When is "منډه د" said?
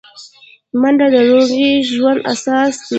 0.81-1.15